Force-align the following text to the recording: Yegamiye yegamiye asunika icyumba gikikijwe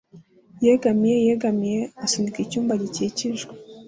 Yegamiye 0.65 1.17
yegamiye 1.27 1.81
asunika 2.05 2.37
icyumba 2.41 2.73
gikikijwe 2.81 3.51